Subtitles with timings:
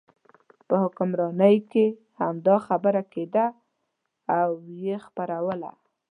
[0.67, 1.85] په حکمرانۍ کې
[2.19, 3.45] هم دا خبره کېده
[4.41, 4.49] او
[4.81, 5.71] یې خپروله.